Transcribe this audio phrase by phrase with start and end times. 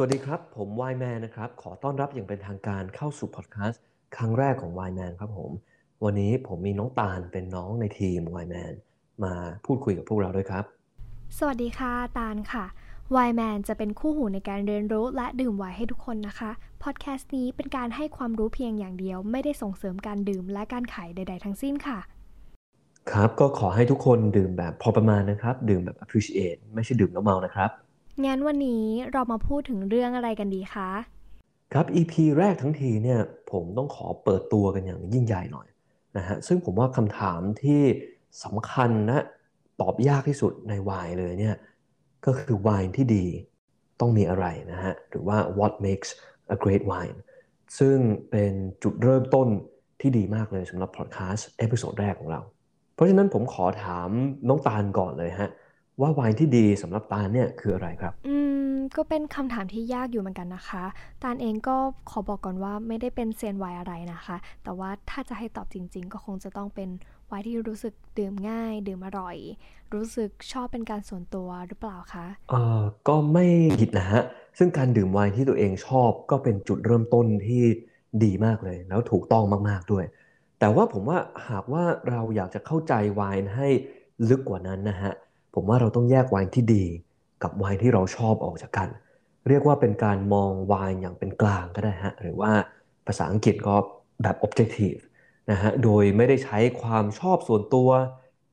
[0.00, 3.82] สวัสดีครับ ผมวายแมนนะครับ ขอต้อนรับอย่างเป็นทางการเข้าสู่พอดแคสต์
[4.16, 5.50] ครั้งแรกของวายแมนครับผม
[6.04, 8.72] วันนี้ผมมีน้องตาลเป็นน้องในทีมวายแมน
[9.24, 10.64] มาพูดคุยกับพวกเราด้วยครับ
[11.38, 12.64] สวัสดีค่ะตาลค่ะ
[13.16, 16.50] วายแมนจะเป็นคู่หูในการเรียนรู้และดื่มไวน์ให้ทุกคนนะคะ
[16.82, 21.98] พอดแคสต์นี้เป็นการให้ความรู้เพียงอย่างเดียว ไม่ได้ส่งเสริมการดื่มและการขายใด ๆ ทั้งสิ้นค่ะ
[23.12, 27.72] ครับก็ขอให้ทุกคนดื่มแบบพอประมาณนะครับ ดื่มแบบ appreciate ไม่ใช่ดื่มแล้วเมานะครับ
[28.26, 30.90] งั้นวันนี้เรามาพูดถึงเรื่องอะไรกันดีคะ
[31.72, 33.20] ครับ EP แรกทั้งทีเนี่ย
[33.52, 35.68] ผมต้องขอเปิดตัวกันอย่างยิ่งใหญ่หน่อย
[36.16, 37.82] นะฮะซึ่งผมว่าคำถามที่
[38.44, 39.24] สำคัญนะ
[39.80, 41.56] ตอบยากที่สุดในไวน์เลยเนี่ย
[42.26, 43.26] ก็คือไวน์ที่ดี
[44.00, 46.10] ต้องมีอะไรนะฮะหรือว่า what makes
[46.54, 47.18] a great wine
[47.78, 47.96] ซึ่ง
[48.30, 49.48] เป็นจุดเริ่มต้น
[50.00, 52.40] ที่ดีมากเลยสำหรับพอดแคสต์ episode แรกของเรา
[52.94, 54.08] เพราะฉะนั้นผมขอถาม
[54.48, 55.50] น้องตาลก่อนเลยฮะ
[56.00, 58.36] ว่าไวน์ที่ดีสำหรับตาลเนี่ยคืออะไรครับ อื
[58.70, 60.84] มก็เป็นคำถามที่ยากอยู่เหมือนกันนะคะ
[61.22, 61.76] ตาลเองก็
[62.10, 66.88] ขอบอกก่อนว่าไม่ได้เป็นเซียนไวน์อะไรนะคะ แต่ว่าถ้าจะให้ตอบจริง ๆ ก็คงจะต้องเป็น
[67.28, 69.36] ไวน์ที่รู้สึกดื่มง่าย ดื่มอร่อย
[69.94, 73.46] รู้สึกชอบเป็นการส่วนตัวหรือเปล่าคะเอ่อก็ไม่
[73.78, 74.22] ผิดนะฮะ
[74.58, 77.62] ซึ่งการดื่มไวน์ที่ตัวเองชอบก็เป็นจุดเริ่มต้นที่
[78.24, 80.04] ดีมากเลย แล้วถูกต้องมากๆด้วย
[80.60, 81.18] แต่ว่าผมว่า
[81.48, 83.68] หากว่าเราอยากจะเข้าใจไวน์ให้
[84.28, 85.12] ลึกกว่านั้นนะฮะ
[85.54, 86.84] ผมว่าเราต้องแยกไวน์ที่ดี
[87.42, 88.88] กับไวน์ที่เราชอบออกจากกัน
[89.48, 92.52] เรียกว่าเป็นการมองไวน์อย่างเป็นกลางก็ได้ฮะหรือว่า
[93.06, 93.76] ภาษาอังกฤษก็
[94.22, 95.00] แบบ objective
[95.50, 97.90] นะฮะโดยไม่ได้ใช้ความชอบส่วนตัว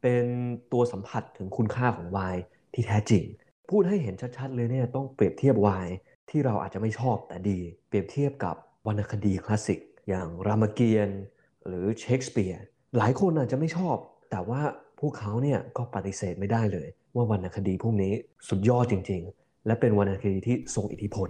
[0.01, 0.25] เป็น
[0.73, 2.41] ตัวสัมผัสถึงคุณค่าของไวน์
[2.73, 3.23] ที่แท้จริง
[3.69, 5.93] พูดให้เห็นชัดๆเลยเนี่ยต้องเปรียบเทียบไวน์
[6.29, 8.55] ที่เราอาจจะไม่ชอบแต่ดี เปรียบเทียบกับ
[8.87, 11.21] วรรณคดีคลาสสิกอย่างรามเกียรติ์
[11.67, 12.63] หรือเชคสเปียร์
[12.97, 13.95] หลายคนอาจจะไม่ชอบ
[14.31, 14.61] แต่ว่า
[14.99, 18.13] พวกเขาเนี่ยก็ปฏิเสธไม่ได้เลย ว่าวรรณคดีพวกนี้
[18.49, 21.29] สุดยอดจริง ๆ และเป็นวรรณคดีที่ทรงอิทธิพล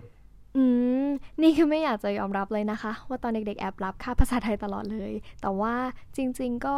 [0.57, 0.63] อื
[1.07, 1.09] ม
[1.41, 5.73] นี่คือไม่อยากจะยอมรับเลยนะคะ ว่าตอนเด็กๆแอบรับค่าภาษาไทยตลอดเลย แต่ว่า
[6.15, 6.77] จริง ๆ ก็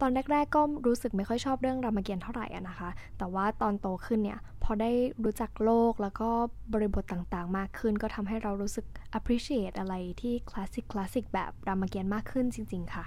[0.00, 4.90] ตอนแรก ๆ ก็รู้สึกไม่ค่อยชอบเรื่องรามเกียรติ์เท่าไหร่นะคะ แต่ว่าตอนโตขึ้นเนี่ย พอได้
[5.24, 6.28] รู้จักโลกแล้วก็
[6.72, 8.86] บริบทต่างๆ มากขึ้น ก็ทำให้เรารู้สึก
[9.18, 13.04] appreciate อะไรที่คลาสสิกคลาสสิกแบบรามเกียรติ์มากขึ้นจริง ๆ ค่ะ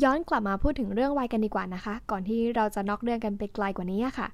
[0.00, 4.28] ย้อนกลับมาพูดถึงเรื่องไวน์กันดีกว่านะคะ ก่อนที่เราจะนอกเรื่องกันไปไกลกว่านี้ค่ะ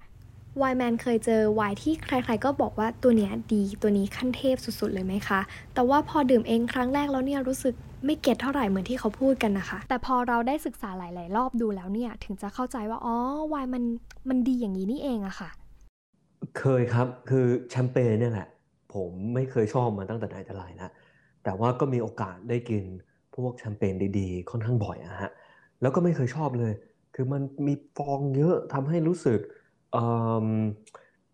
[0.58, 5.40] ไวน์แมนเคยเจอไวน์ที่ใครๆก็บอกว่าตัวเนี้ยดีตัวนี้ขั้นเทพสุดๆเลยไหมคะ
[5.74, 7.74] แต่ว่าพอดื่มเองครั้งแรกแล้วเนี่ยรู้สึก
[8.04, 13.16] ไม่เก็ตเท่าไหร่เหมือนที่เขาพูดกันนะคะ แต่พอเราได้ศึกษาหลาย ๆ รอบดูแล้วเนี่ย ถึงจะเข้าใจว่าอ๋อ
[13.48, 13.84] ไวน์มัน
[14.28, 15.50] มันดีอย่างนี้นี่เองอะค่ะ
[16.58, 18.48] เคยครับคือแชมเปญเนี่ยแหละ
[18.94, 20.90] ผมไม่เคยชอบมาตั้งแต่ไหนแต่ไรนะ
[21.44, 22.84] แต่ว่าก็มีโอกาสได้กิน
[23.34, 25.30] พวกแชมเปญดีๆ ค่อนข้างบ่อยอะฮะ
[25.82, 26.72] แล้วก็ไม่เคยชอบเลย
[27.14, 29.40] คือมันมีฟองเยอะทำให้รู้สึก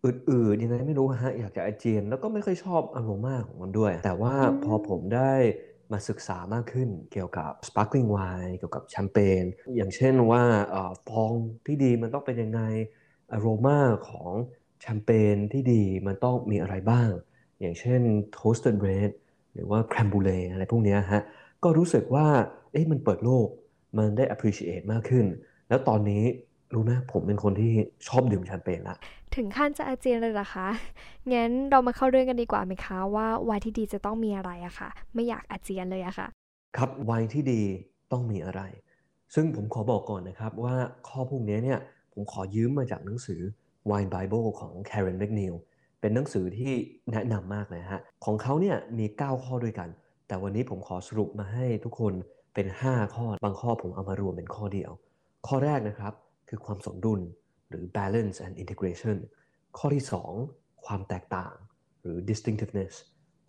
[0.03, 5.33] อืดๆยังไงไม่รู้ฮะอยากจะอาเจียน แล้วก็ไม่ค่อยชอบอารมาของมันด้วย แต่ว่าพอผมได้
[5.91, 9.43] มาศึกษามากขึ้นเกี่ยวกับ sparkling wine เกี่ยวกับแชมเปญ
[9.77, 10.43] อย่างเช่นว่า
[11.07, 11.31] ฟอง
[11.65, 12.61] ที่ดีมันต้องเป็นยังไง
[13.33, 13.79] อารมา
[14.09, 14.31] ของ
[14.81, 17.09] แชมเปญที่ดีมันต้องมีอะไรบ้าง
[17.59, 18.01] อย่างเช่น
[18.37, 19.11] toasted red
[19.53, 21.21] หรือว่า c r e m e b r u l e อะไรพวกนี้ฮะ
[21.63, 22.27] ก็รู้สึกว่า
[22.71, 23.47] เอ๊ะมันเปิดโลก
[23.97, 25.25] มันได้ appreciate มากขึ้น
[25.69, 26.23] แล้วตอนนี้
[26.73, 27.71] รู้ไหมผมเป็นคนที่
[28.07, 28.97] ชอบดื่มแชมเปญละ
[29.35, 30.67] ถึงขั้นจะอาเจียนเลยเหรอคะ
[31.33, 36.27] งั้นเรามาเข้าเรื่องกันดีกว่าไหมคะ ว่าไวน์ที่ดีจะต้องมีอะไรอะค่ะ ไม่อยากอาเจียนเลยอะค่ะ
[36.77, 37.61] ครับไวน์ที่ดี
[38.11, 38.61] ต้องมีอะไร
[39.35, 40.75] ซึ่งผมขอบอกก่อนนะครับว่า
[41.07, 41.79] ข้อพวกนี้เนี่ย
[42.13, 43.41] ผมขอยืมมาจากหนังสือ
[43.89, 45.55] Wine Bible ของ Karen McNeil
[46.01, 46.73] เป็นหนังสือที่
[47.11, 49.89] แนะนำมากเลยฮะ ของเขาเนี่ยมี 9 ข้อด้วยกัน
[50.27, 52.13] แต่วันนี้ผมขอสรุปมาให้ทุกคน
[52.55, 54.91] เป็น 5 ข้อบางข้อผมเอามารวมเป็นข้อเดียว
[55.47, 56.13] ข้อแรกนะครับ
[56.49, 57.21] คือความสมดุล
[57.69, 59.17] หรือ balance and integration
[59.77, 60.03] ข้อที่
[60.43, 61.53] 2 ความแตกต่าง
[62.01, 62.93] หรือ distinctiveness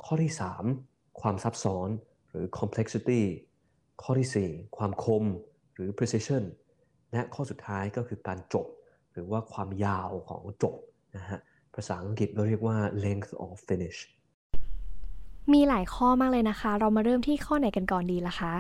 [0.05, 0.33] ข้อที่
[0.77, 1.89] 3 ความซับซ้อน
[2.31, 3.22] หรือ complexity
[4.03, 5.25] ข้อที่ 4 ความคม
[5.75, 6.44] หรือ precision
[7.12, 8.67] และข้อสุดท้ายก็คือการจบ
[9.12, 10.75] หรือว่าความยาวของจบ
[11.17, 11.38] นะฮะ
[11.75, 13.99] ภาษาอังกฤษเราเรียกว่า length of finish
[15.52, 18.55] มีหลายข้อมากเลยนะคะ เรามาเริ่มที่ข้อไหนกันก่อนดีล่ะคะ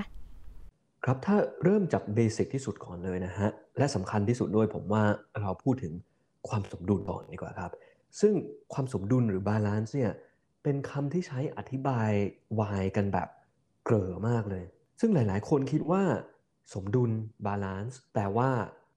[1.06, 3.48] ครับถ้าเริ่มจากเบสิกที่สุดก่อนเลยนะฮะ
[3.78, 5.04] และสำคัญที่สุดด้วยผมว่า
[5.40, 5.92] เราพูดถึง
[6.48, 7.72] ความสมดุลก่อนดีกว่าครับ
[8.20, 8.34] ซึ่ง
[8.72, 10.12] ความสมดุลหรือ balance เนี่ย
[10.62, 13.28] เป็นคำที่ใช้อธิบายไวน์กันแบบ
[13.84, 14.64] เกลื่อนมากเลย
[15.00, 16.02] ซึ่งหลาย ๆ คนคิดว่า
[16.74, 17.10] สมดุล
[17.46, 18.50] balance แปลว่า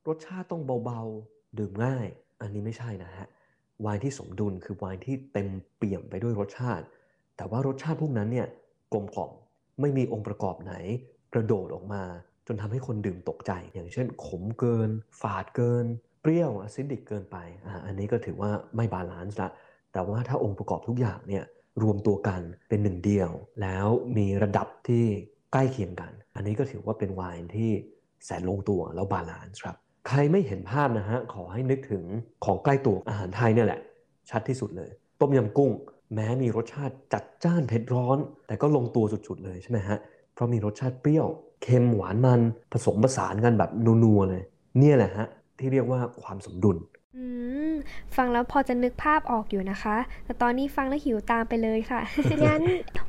[0.08, 2.06] รสชาติต้องเบา ๆ ดื่มง่าย
[2.42, 3.28] อันนี้ไม่ใช่นะฮะ
[3.86, 6.86] ไวน์ที่สมดุลคือไวน์ที่เต็มเปี่ยมไปด้วยรสชาติ
[7.38, 8.48] แต่ว่ารสชาติพวกนั้นเนี่ย
[8.94, 9.32] กลมกล่อม
[9.80, 10.76] ไม่มีองค์ประกอบไหน
[11.34, 12.04] กระโดดออกมา
[12.48, 14.90] จนทำให้คนดื่มตกใจ อย่างเช่นขมเกิน
[15.22, 15.86] ฝาดเกิน
[16.22, 19.50] เปรี้ยว acidic เกินไปอ่าอันนี้ก็ถือว่าไม่ balance ละ
[19.94, 21.44] แต่ว่าถ้าองค์ประกอบทุกอย่างเนี่ย
[21.84, 23.32] รวมตัวกันเป็นหนึ่งเดียว
[23.62, 23.88] แล้ว
[24.18, 25.06] มีระดับที่
[25.54, 27.72] ใกล้เคียงกัน อันนี้ก็ถือว่าเป็นไวน์ที่
[28.26, 29.76] แสนลงตัวแล้ว balance ครับ
[30.08, 32.04] ใครไม่เห็นภาพนะฮะ ขอให้นึกถึง
[32.46, 33.80] ของใกล้ตัวอาหารไทยเนี่ยแหละ
[34.30, 34.90] ชัดที่สุดเลย
[35.20, 35.72] ต้มยำกุ้ง
[36.16, 38.18] แม้มีรสชาติจัดจ้านเผ็ดร้อน
[38.48, 39.98] แต่ก็ลงตัวสุดๆเลยใช่ไหมฮะ
[40.40, 41.28] ราะมีรสชาติเปรี้ยว
[41.64, 42.42] เค็มหวานมัน
[42.72, 43.72] ผสมผสานกันแบบ
[44.04, 44.44] นัวๆเลย
[44.78, 45.28] เนี่ยแหละฮะ
[45.60, 46.78] ที่เรียกว่าความสมดุล
[47.18, 47.26] อื
[47.72, 47.74] ม
[48.16, 49.96] ฟังแล้วพอจะนึกภาพออกอยู่นะคะ
[50.26, 52.02] แต่ตอนนี้ฟังแล้วหิวตามไปเลยค่ะ
[52.48, 52.62] งั้น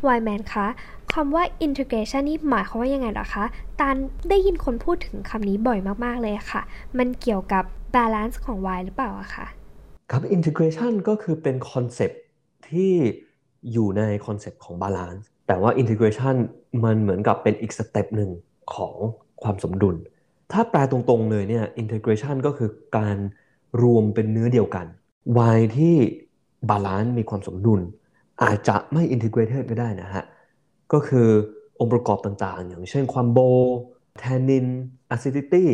[0.07, 0.67] วายแมนคะ
[1.15, 3.45] คำว่า integration นี่หมายความว่ายังไงเหรอคะ
[3.81, 3.97] ตาน
[4.31, 6.63] ได้ยินคนพูดถึงคำนี้บ่อยมากๆเลยค่ะ
[6.99, 7.65] มันเกี่ยวกับ
[7.97, 9.47] balance ของวายหรือเปล่าอะคะ
[10.11, 12.21] ครับ integration ก็คือเป็นคอนเซปต์
[12.69, 12.93] ที่
[13.73, 16.37] อยู่ในคอนเซปต์ของ balance แต่ว่า integration
[16.85, 18.31] มันเหมือนกับเป็นอีก step หนึ่ง
[18.75, 18.95] ของ
[19.43, 19.97] ความสมดุล
[20.53, 23.17] ถ้าแปลตรงๆเลยเนี่ย integration ก็คือการ
[23.83, 24.87] รวมเป็นเนื้อเดียวกัน
[25.57, 25.97] y ที่
[26.69, 27.81] บาลานซ์มีความสมดุล
[28.43, 30.25] อาจจะไม่ integrated ก็ได้นะฮะ
[30.93, 31.29] ก็คือ
[31.81, 33.39] องค์ประกอบต่างๆ อย่างเช่นความ body
[34.19, 34.67] tannin
[35.15, 35.65] acidity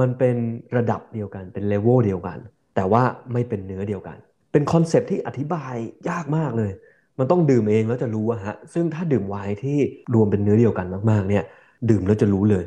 [0.00, 0.36] มันเป็น
[0.76, 2.38] ระดับเดียวกันเป็นเลเวลเดียวกัน
[2.74, 4.16] แต่ว่าไม่เป็นเนื้อเดียวกัน
[4.52, 5.74] เป็นคอนเซปต์ที่อธิบาย
[6.08, 6.72] ยากมากเลย
[7.18, 9.78] มันต้องดื่มเองแล้วจะรู้อะฮะ ซึ่งถ้าดื่มไวน์ที่
[10.14, 11.44] รวมเป็นเนื้อเดียวกันมากๆ เนี่ย
[11.90, 12.64] ดื่มแล้วจะรู้เลย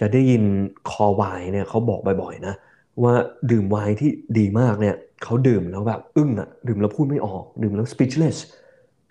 [0.00, 0.42] จะได้ยิน
[0.90, 2.54] คอไวน์เนี่ยเขาบอกบ่อยๆนะ
[3.02, 3.14] ว่า
[3.50, 8.36] ดื่มไวน์ที่ดีมากเนี่ยเขาดื่มแล้วแบบอึ้งอะดื่มแล้วพูดไม่ออก ดื่มแล้ว speechless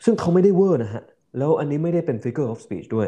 [0.04, 1.04] ซึ่งเขาไม่ได้เวอร์นะฮะ
[1.38, 3.08] แล้วอันนี้ไม่ได้เป็น figure of speech ด้วย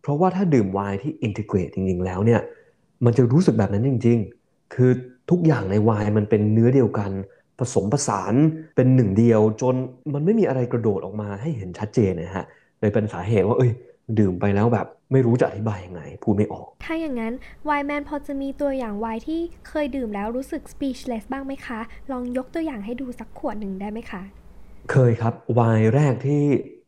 [0.00, 2.40] เพราะว่าถ้าดื่มไวน์ที่ integrate จริงๆ แล้วเนี่ย
[3.04, 4.90] มันจะรู้สึกแบบนั้นจริง ๆ คือ
[5.30, 7.10] ทุกอย่างในไวน์มันเป็นเนื้อเดียวกัน
[7.60, 8.34] ผสมผสาน
[8.76, 9.74] เป็นหนึ่งเดียว จน
[10.14, 12.44] มันไม่มีอะไรกระโดดออกมาให้เห็นชัดเจนนะฮะ
[12.80, 13.72] เลยเป็นสาเหตุว่าเอ้ย
[14.18, 17.34] ดื่มไปแล้วแบบไม่รู้จะอธิบายยังไง พูดไม่ออก ถ้าอย่างนั้น
[17.68, 21.80] วายแมนพอจะมีตัวอย่างวายที่เคยดื่มแล้วรู้สึก speechless บ้างไหมคะ
[22.12, 24.22] ลองยกตัวอย่างให้ดูสักขวดหนึ่งได้ไหมคะ
[24.90, 26.42] เคยครับไวน์แรกที่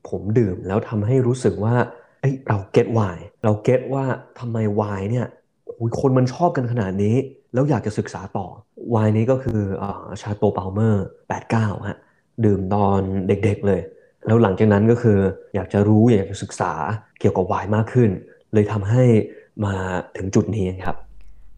[0.09, 1.75] ผมดื่มแล้วทำให้รู้สึกว่า
[2.21, 4.05] เอ้ยเรา get ไวน์เรา get ว่า
[4.39, 5.27] ทำไมไวน์เนี่ย
[5.67, 7.17] โอ้ยคนมันชอบกันขนาดนี้
[7.55, 8.47] แล้วอยากจะศึกษาต่อ
[8.91, 9.61] ไวน์นี้ก็คือ
[10.21, 11.07] Château Palmer
[11.47, 11.99] 89 ฮะ
[12.45, 13.81] ดื่มตอนเด็กๆเลย
[14.27, 15.19] แล้วหลังจากนั้นก็คือ
[15.55, 16.73] อยากจะรู้อยากจะศึกษา
[17.21, 18.11] เกี่ยวกับไวน์มากขึ้น
[18.53, 19.05] เลยทำให้
[19.65, 19.75] มา
[20.17, 20.97] ถึงจุดนี้ครับ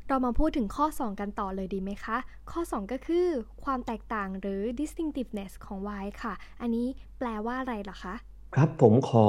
[0.08, 2.16] เรามาพูดถึงข้อ 2 กันต่อเลยดีไหมคะ
[2.50, 3.26] ข้อ 2 ก็คือ
[3.64, 6.86] ความแตกต่างหรือ distinctiveness ของไวน์ค่ะ อันนี้
[7.18, 8.14] แปลว่าอะไรล่ะคะ
[8.54, 9.26] ครับผมขอ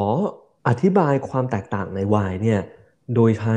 [0.67, 2.61] อธิบายความแตกต่างในไวน์เนี่ย
[3.15, 3.55] โดยใช้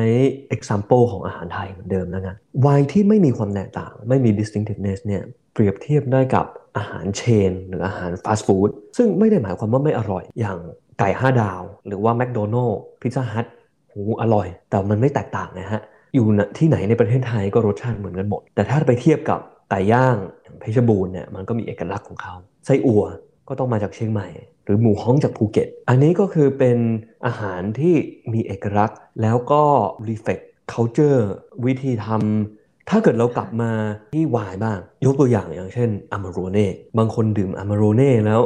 [0.55, 5.23] example ของอาหารไทยเหมือนเดิมแล้วกันวน์ที่ไม่มีความแตกต่าง ไม่มี distinctiveness เนี่ย
[5.53, 6.47] เปรียบเทียบได้กับ
[6.77, 10.59] อาหารเชน หรืออาหารฟาสต์ฟู้ดซึ่งไม่ได้หมายความว่าไม่อร่อย อย่าง
[10.99, 13.47] ไก่5ดาว หรือว่าแมคโดนัลล์พิซซ่าฮัท
[13.93, 15.81] หูอร่อย แต่มันไม่แตกต่างนะฮะ
[16.15, 16.25] อยู่
[16.59, 19.41] ที่ไหนในประเทศไทยก็รสชาติเหมือนกันหมด แต่ถ้าไปเทียบกับ
[19.71, 22.35] ไก่ย่างอย่างเพชรบูรณ์เนี่ยมันก็มีเอกลักษณ์ของเขา
[22.67, 23.05] ไส้อั่ว
[23.49, 24.29] ก็ต้องมาจากเชียงใหม่
[24.65, 26.79] หรือหมูฮ้องจากภูเก็ต อันนี้ก็คือเป็น
[27.27, 27.95] อาหารที่
[28.33, 29.63] มีเอกลักษณ์ แล้วก็
[30.09, 31.23] reflect culture
[31.65, 33.73] วิธีทำถ้าเกิดเรากลับมา
[34.15, 36.67] ที่วายบ้าง ยกตัวอย่างอย่างเช่นอ m มาโรเน่
[36.99, 38.41] บางคนดื่มอ m มาโรเน่แล้ว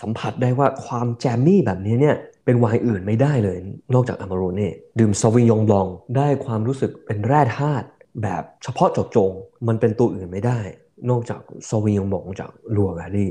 [0.00, 3.56] สัมผัสได้ว่าความแจมมี่แบบนี้เนี่ยเป็นไวน์อื่นไม่ได้เลย
[3.94, 7.86] นอกจากอ m มาโรเน่ดื่มซาวิยองบลอง ได้ความรู้สึกเป็นแร่ธาตุ
[8.22, 9.30] แบบเฉพาะเจาะจง
[9.68, 10.60] มันเป็นตัวอื่นไม่ได้
[11.10, 13.30] นอกจากซาวิยองบลองจากลัวแวลลี่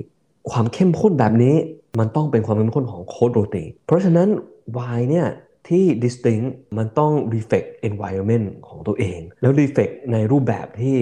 [0.50, 1.56] ความเข้มข้นแบบนี้
[2.00, 4.28] มันต้องเป็นความเข้มข้นของโคดโรตีเพราะฉะนั้น
[4.74, 5.28] ไวน์เนี่ย
[5.70, 10.98] ที่ distinct มันต้อง reflect environment ของตัวเอง แล้ว reflect ในรูปแบบที่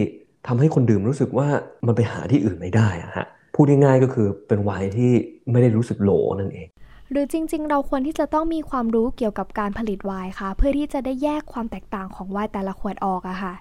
[0.47, 1.47] ทำให้คนดื่มรู้สึกว่า
[1.85, 5.11] มันไปหาที่อื่นไม่ได้อะฮะพูดง่ายๆก็คือเป็นไวน์ที่
[5.51, 6.67] ไม่ได้รู้สึกโหลนั่นเอง
[7.11, 13.53] หรือจริงๆ เราควรที่จะต้องมีความรู้เกี่ยวกับการผลิตไวน์ค่ะ เพื่อที่จะได้แยกความแตกต่างของไวน์แต่ละขวดออกอะค่ะ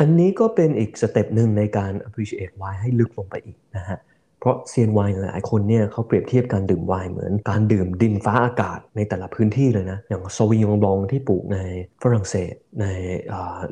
[0.00, 3.98] อันนี้ก็เป็นอีก step หนึ่งในการ appreciate ไวน์ให้ลึกลงไปอีกนะฮะ
[4.40, 11.58] เพราะเซียนไวน์หลายคนเนี่ยเขาเปรียบเทียบการดื่มไวน์เหมือนการดื่มดินฟ้าอากาศในแต่ละพื้นที่เลยนะ อย่าง Sauvignon Blanc ที่ปลูกใน
[12.02, 12.86] ฝรั่งเศสใน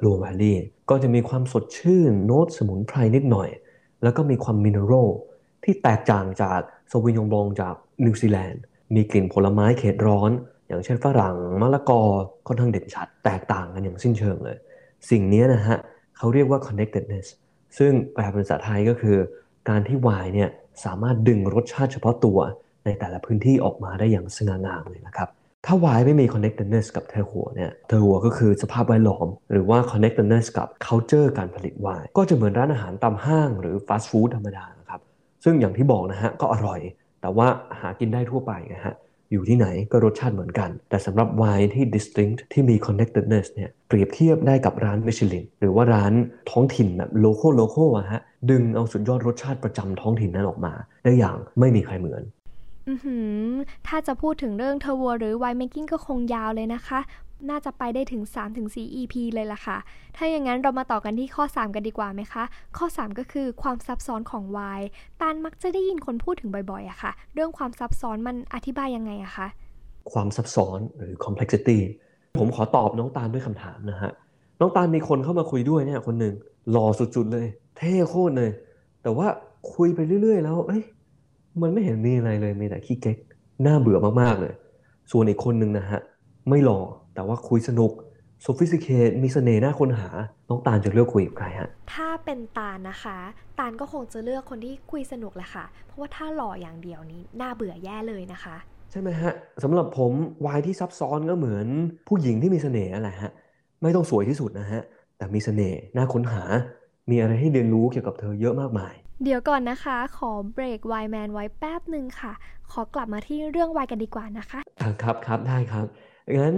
[0.04, 0.58] ลัวแวลลี่
[0.90, 3.48] ก็จะมีความสดชื่นโน้ตสมุนไพรนิดหน่อย
[4.02, 5.08] แล้วก็มีความ mineral
[5.64, 6.60] ที่แตกต่างจาก
[6.92, 8.62] ซวิยองบลองจากนิวซีแลนด์
[8.94, 10.30] มีกลิ่นผลไม้เขตร้อน
[10.68, 12.02] อย่างเช่นฝรั่งมะละกอ
[12.46, 14.56] ค่อนข้างเด่นชัด แตกต่างกันอย่างสิ้นเชิงเลย
[15.10, 15.78] สิ่งนี้นะฮะ
[16.16, 17.26] เขาเรียกว่า connectedness
[17.78, 19.16] ซึ่งแปลเป็นภาษาไทยก็คือ
[19.68, 20.50] การที่ไวน์เนี่ย
[20.84, 22.38] สามารถดึงรสชาติเฉพาะตัว
[22.84, 25.28] ในแต่ละพื้นที่ออกมาได้อย่างสง่างามเลยนะครับ
[25.66, 35.00] ถ้าไวน์ไม่มี connectedness กับเทอหัวเนี่ยเทอหัวก็คือสภาพแวดล้อม หรือว่า connectedness กับ culture การผลิตไวน์ก็จะเหมือนร้านอาหารตามห้างหรือฟาสต์ฟู้ดธรรมดานะครับ
[35.44, 36.80] ซึ่งอย่างที่บอกนะฮะก็อร่อย
[37.20, 37.46] แต่ว่า
[37.80, 38.94] หากินได้ทั่วไปนะฮะ
[39.34, 46.12] อยู่ที่ไหนก็รสชาติเหมือนกัน แต่สำหรับไวน์ที่ distinct ที่มี connectedness เนี่ยเปรียบเทียบได้กับร้านมิชลินหรือว่าร้าน
[46.50, 50.72] ท้องถิ่นแบบ local local อะฮะดึงเอาสุดยอดรสชาติประจำท้องถิ่นนั้นออกมา
[51.04, 52.22] ได้อย่างไม่มีใครเหมือน
[52.88, 52.90] อ๋อ
[53.86, 57.00] ถ้าจะพูดถึงเรื่อง terroir หรือ winemaking ก็คงยาวเลยนะคะ
[57.50, 58.22] น่าจะไปได้ถึง
[58.58, 59.78] 3-4 EP เลยล่ะค่ะ
[60.16, 62.44] ถ้าอย่างนั้นเรามาต่อกันที่ข้อ 3 กันดีกว่าไหมคะ
[62.78, 64.88] ข้อ 3 ก็คือความซับซ้อนของวน์
[65.20, 69.46] ตานมักจะได้ยินคนพูดถึงบ่อยๆอะค่ะ เรื่องความซับซ้อนมันอธิบายยังไงอะคะ
[70.12, 71.78] ความซับซ้อนหรือ complexity
[72.38, 74.10] ผมขอตอบน้องตาลด้วยคำถามนะฮะ
[74.60, 76.34] น้องตาลมีคนเข้ามาคุยด้วยเนี่ยคนหนึ่ง
[76.70, 77.46] หล่อสุดๆเลย
[77.78, 78.50] เท่โคตรเลย
[79.02, 79.26] แต่ว่า
[79.74, 80.82] คุยไปเรื่อย ๆ แล้วเอ้ย
[81.62, 83.16] มันไม่เห็นมีอะไรเลยมีแต่ขี้เก๊ก
[83.66, 84.54] น่าเบื่อมากๆเลย
[85.10, 86.00] ส่วนอีกคนหนึ่งนะฮะ
[86.48, 86.80] ไม่หล่อ
[87.14, 87.92] แต่ว่าคุยสนุก
[88.44, 90.08] sophisticated มีเสน่ห์น่าค้นหา
[90.48, 93.18] น้องตาลจะเลือกคุยกับใครฮะ ถ้าเป็นตาลนะคะ
[93.58, 98.56] ตาลก็คงจะเลือกคนที่คุยสนุกแหละค่ะ เพราะว่าถ้าหล่ออย่างเดียวนี้น่าเบื่อแย่เลยนะคะ
[98.90, 99.32] ใช่ไหมฮะ
[99.62, 100.12] สำหรับผม
[100.46, 101.66] วายที่ซับซ้อนก็เหมือน
[102.08, 103.32] ผู้หญิงที่มีเสน่ห์อะไรฮะ
[103.82, 104.80] ไม่ต้องสวยที่สุดนะฮะ
[105.16, 106.42] แต่มีเสน่ห์น่าค้นหา
[107.10, 112.32] มีอะไรให้เรียนรู้เกี่ยวกับเธอเยอะมากมายเดี๋ยวก่อนนะคะ ขอเบรกไวแมนไว้แป๊บหนึ่งค่ะ
[112.72, 115.86] ขอกลับมาที่เรื่องวายกันดีกว่านะคะอะครับครับได้ครับ
[116.32, 116.56] งั้น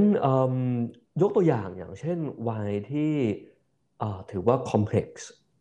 [1.23, 3.13] ยกตัวอย่างอย่างเช่นไวน์ที่
[4.31, 5.09] ถือว่า complex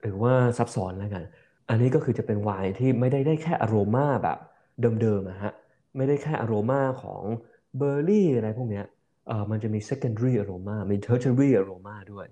[0.02, 1.24] หรือว่าซับซ้อนแล้วกัน
[1.70, 4.38] อันนี้ก็คือจะเป็นไวน์ที่ไม่ได้ได้แค่อโรมาแบบ
[5.02, 5.52] เดิมๆนะฮะ
[5.98, 7.22] ไม่ได้แค่อโรมาของ
[7.78, 8.86] เบอร์รี่อะไรพวกเนี้ย
[9.52, 12.28] มันจะมี secondary aroma มี tertiary aroma ด้วย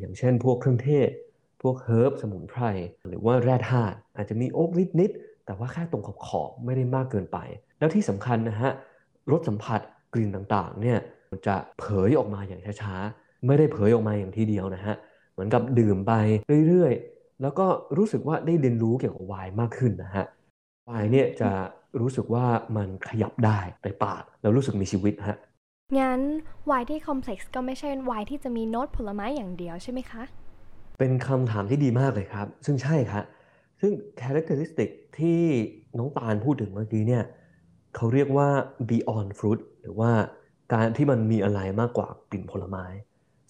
[0.00, 1.10] อย่างเช่นพวกเครื่องเทศ
[1.62, 2.62] พวกเฮิร์บสมุนไพร
[3.08, 7.38] หรือว่าแร่ธาตุอาจจะมีโอ๊กนิดๆแต่ว่าแค่ตรงขอบขอบไม่ได้มากเกินไป
[7.78, 8.70] แล้วที่สำคัญนะฮะ
[9.30, 9.80] รสสัมผัส
[10.14, 10.98] กลิ่นต่างๆเนี่ย
[11.30, 14.94] มันจะเผยออกมาอย่างช้าๆ ไม่ได้เผยออกมาอย่างทีเดียวนะฮะ
[15.32, 16.12] เหมือนกับดื่มไป
[16.68, 17.66] เรื่อยๆ แล้วก็
[17.98, 20.26] รู้สึกว่าได้เรียนรู้เกี่ยวกับไวน์มากขึ้นนะฮะ
[20.86, 21.50] ไวน์เนี่ยจะ
[22.00, 25.38] รู้สึกว่ามันขยับได้ในปากแล้วรู้สึกมีชีวิตฮะ
[25.98, 26.20] งั้น
[26.66, 30.22] ไวน์ที่คอมเพล็กซ์ก็ไม่ใช่ไวน์ที่จะมีโน้ตผลไม้อย่างเดียวใช่ไหมคะ
[30.98, 33.24] เป็นคำถามที่ดีมากเลยครับ ซึ่งใช่ครับ
[33.80, 35.40] ซึ่ง characteristic ที่
[35.98, 37.24] น้องตาลพูดถึงเมื่อกี้เนี่ย
[37.96, 38.48] เขาเรียกว่า
[38.88, 40.12] beyond fruit หรือว่า
[40.72, 42.84] การที่มันมีอะไรมากกว่ากลิ่นผลไม้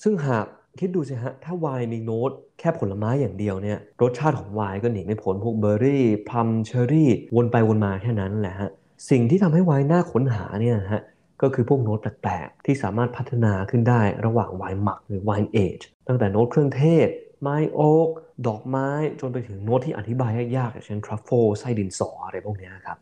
[0.02, 0.46] ซึ่งหาก
[0.80, 8.70] คิดดูสิฮะ ถ้าไวน์มีโน้ตแค่ผลไม้อย่างเดียวเนี่ย รสชาติของไวน์ก็หนีไม่พ้นพวกเบอร์รี่พลัมเชอรี่ วนไปวนมาแค่นั้นแหละฮะ
[9.10, 11.02] สิ่งที่ทำให้ไวน์น่าค้นหาเนี่ยฮะ
[11.42, 17.08] ก็คือพวกโน้ตแปลกๆ ที่สามารถพัฒนาขึ้นได้ระหว่างไวน์หมักหรือไวน์เอจตั้งแต่โน้ตเครื่องเทศ
[17.40, 18.08] ไม้โอ๊ก
[18.46, 18.88] ดอกไม้
[19.20, 22.98] จนไปถึงโน้ตที่อธิบายยากๆอย่างเช่นทรัฟเฟิลไส้ดินสออะไรพวกเนี้ยครับ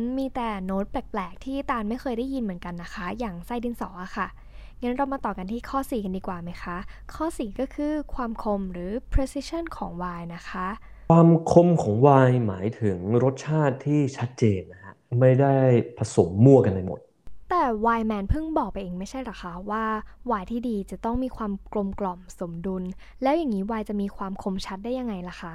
[0.00, 4.28] มีแต่โน้ตแปลกๆ ที่ตาลไม่เคยได้ยินเหมือนกันนะคะ อย่างไส้ดินสออะค่ะ
[4.82, 6.76] งั้นเรามาต่อกันที่ข้อ 4 กันดีกว่าไหมคะ
[7.14, 10.66] ข้อ 4 ก็คือความคมหรือ precision ของไวน์นะคะ
[11.10, 15.56] ความคมของไวน์หมายถึงรสชาติที่ชัดเจนนะฮะ ไม่ได้
[15.98, 17.00] ผสมมั่วกันไปหมด
[17.50, 19.84] แต่ไวน์แมนเพิ่งบอกไปเองไม่ใช่หรอคะว่า
[20.26, 22.84] ไวน์ที่ดีจะต้องมีความกลมกล่อมสมดุล
[23.22, 25.54] แล้วอย่างนี้ไวน์จะมีความคมชัดได้ยังไงล่ะคะ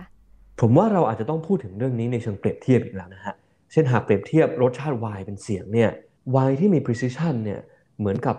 [0.60, 3.34] ผมว่าเราอาจจะต้องพูดถึงเรื่องนี้ในเชิงเปรียบเทียบอีกแล้วนะฮะ
[3.74, 5.92] เช่นหากเปรียบเทียบรสชาติไวน์เป็นเสียงเนี่ย
[6.32, 7.60] ไวน์ที่มี precision เนี่ย
[8.00, 8.36] เหมือนกับ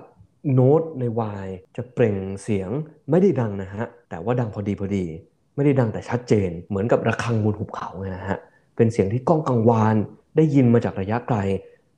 [0.53, 2.71] โน้ตในไวน์จะเปล่งเสียง
[3.11, 5.07] ไม่ได้ดังนะฮะแต่ว่าดังพอดีพอดี
[5.55, 8.39] ไม่ได้ดังแต่ชัดเจน เหมือนกับระฆังบนหุบเขาไงนะฮะ
[8.77, 9.97] เป็นเสียงที่ก้องกังวาน
[10.37, 11.39] ได้ยินมาจากระยะไกล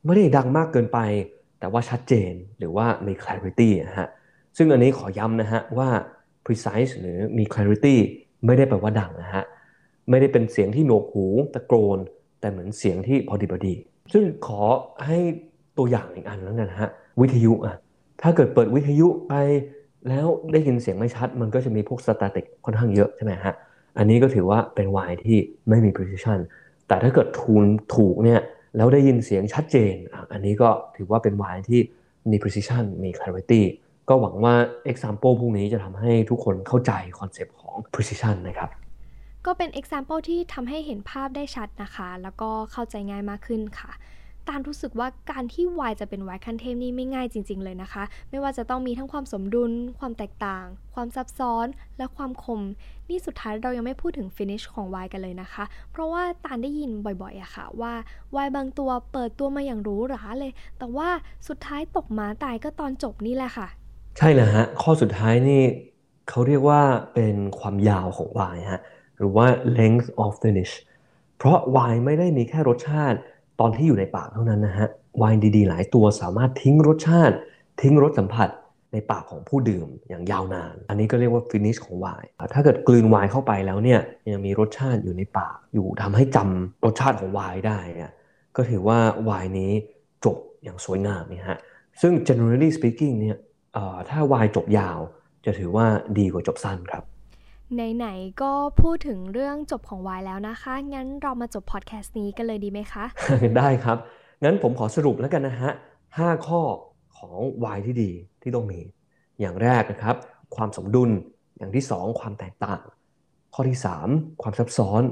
[0.05, 0.99] ไม่ได้ดังมากเกินไป
[1.59, 4.09] แต่ว่าชัดเจนหรือว่ามี clarity นะฮะ
[4.57, 5.89] ซึ่งอันนี้ขอย้ำนะฮะว่า
[6.47, 7.97] precise หรือมี clarity
[8.47, 9.45] ไม่ได้แปลว่าดังนะฮะ
[10.11, 11.99] ไม่ได้เป็นเสียงที่โหนวกหูตะโกน
[12.47, 13.75] แต่เหมือนเสียงที่พอดีพอดี
[14.13, 14.63] ซึ่งขอ
[15.07, 15.19] ให้
[15.79, 17.77] ตัวอย่างอีกอันแล้วกันะฮะวิทยุอะ
[18.23, 19.35] ถ้าเกิดเปิดวิทยุไป
[20.09, 23.55] แล้วได้ยินเสียงไม่ชัด มันก็จะมีพวกสแตติกค่อนข้างเยอะใช่ไหมฮะ
[23.99, 25.39] อันนี้ก็ถือว่าเป็นไวน์ที่
[25.69, 26.39] ไม่มี precision
[26.89, 28.41] แต่ถ้าเกิดทูนถูกเนี่ย
[28.77, 29.95] แล้วได้ยินเสียงชัดเจน
[30.33, 31.81] อันนี้ก็ถือว่าเป็นไวน์ที่
[32.31, 33.63] มี precision มี clarity
[34.09, 34.55] ก็หวังว่า
[34.91, 38.71] example พวกนี้จะทำให้ทุกคนเข้าใจคอนเซปต์ของ precision นะครับ
[39.47, 43.93] ก็เป็น example ที่ทำให้เห็นภาพได้ชัดนะคะ แล้วก็เข้าใจง่ายมากขึ้นค่ะ
[44.49, 51.67] ตาลรู้สึกว่าการที่ไวน์จะเป็นไวน์ขั้นเทพนี่ไม่ง่ายจริง ๆ เลยนะคะ ไม่ว่าจะต้องมีทั้งความสมดุล ความแตกต่าง ความซับซ้อน
[51.99, 52.61] และความคม
[53.09, 57.93] นี่สุดท้ายเรายังไม่พูดถึงฟินิชของวายกันเลยนะคะ เพราะว่าตานได้ยินบ่อยๆอะค่ะว่า
[58.37, 61.09] วายบางตัวเปิดตัวมาอย่างหรูหราเลย แต่ว่า
[61.49, 63.69] สุดท้ายตกหมาตายก็ตอนจบนี่แหละค่ะ
[64.19, 65.63] ใช่แล้วฮะ ข้อสุดท้ายนี่
[66.29, 66.81] เขาเรียกว่า
[67.15, 68.83] เป็นความยาวของวน์ฮะ
[69.19, 69.47] หรือว่า
[69.79, 70.73] length of finish
[71.39, 73.19] เพราะไวน์ไม่ได้มีแค่รสชาติ
[73.61, 77.37] ตอนที่อยู่ในปากเท่านั้นนะฮะไวน์ดีๆ หลายตัวสามารถทิ้งรสชาติ
[77.81, 78.49] ทิ้งรสสัมผัส
[78.93, 84.01] ในปากของผู้ดื่มอย่างยาวนาน อันนี้ก็เรียกว่า finish ของไวน์ถ้าเกิดกลืนไวน์เข้าไปแล้วเนี่ย
[84.33, 88.13] ยังมีรสชาติอยู่ในปากอยู่ทำให้จำรสชาติของไวน์ได้เนี่ย
[88.57, 89.73] ก็ถือว่าไวน์นี้
[90.25, 91.59] จบอย่างสวยงามนะฮะ
[92.01, 93.37] ซึ่ง generally speaking เนี่ย
[94.11, 94.99] ถ้าไวายจบยาว
[95.45, 95.87] จะถือว่า
[96.19, 97.05] ดีกว่าจบสั้นครับ
[97.75, 103.05] ไหนๆก็พูดถึงเรื่องจบของวายแล้วนะคะ งั้นเรามาจบพอดแคสต์นี้กันเลยดีไหมคะ
[103.59, 103.99] ได้ครับ
[104.45, 105.71] งั้นผมขอสรุปแล้วกันนะฮะ
[106.09, 106.61] 5ข้อ
[107.19, 108.11] ของ why ที่ดี
[108.43, 108.81] ที่ต้องมี
[109.41, 110.17] อย่างแรกนะครับ
[110.57, 111.11] ความสมดุล
[111.59, 112.81] อย่างที่ 2 ความแตกต่าง
[113.55, 115.03] ข้อที่ 3 ความซับซ้อน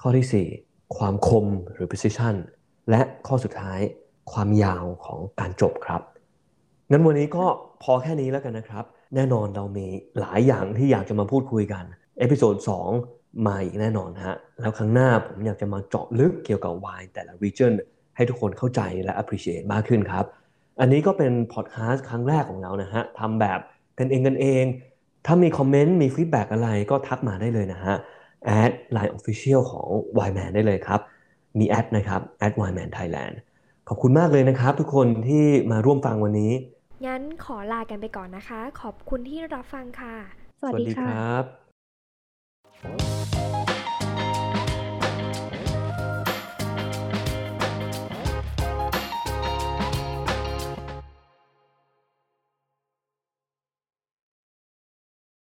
[0.00, 2.34] ข้อที่ 4 ความคมหรือ precision
[2.90, 3.80] และข้อสุดท้าย
[4.32, 6.02] ความยาวของการจบครับ
[6.90, 7.44] งั้นวันนี้ก็
[7.82, 9.86] พอแค่นี้แล้วกันนะครับ แน่นอนเรามี
[10.20, 11.84] หลายอย่างที่อยากจะมาพูดคุยกัน
[12.18, 12.54] episode
[12.98, 17.72] 2 มาอีกแน่นอนฮะ แล้วครั้งหน้าผมอยากจะมาเจาะลึกเกี่ยวกับ wine แต่ละ region
[18.16, 20.24] ให้ทุกคนเข้าใจและ appreciate มากขึ้นครับ
[20.80, 23.60] อันนี้ก็เป็นพอดแคสต์ครั้งแรกของเรานะฮะทำแบบ
[23.98, 24.64] กันเองกันเอง
[25.26, 27.94] ถ้ามีคอมเมนต์ มีฟีดแบ็กอะไรก็ทักมาได้เลยนะฮะ
[28.46, 29.88] แอด Line Official ของ
[30.28, 31.00] Wineman ได้เลยครับ
[31.58, 33.34] มีแอดนะครับแอด y m a n Thailand
[33.88, 36.52] ขอบคุณมากเลยนะครับ ทุกคนที่มาร่วมฟังวันนี้
[37.06, 40.16] งั้นขอลากันไปก่อนนะคะ ขอบคุณที่รับฟังค่ะ
[40.58, 41.44] สวัสดีคค่ะรับ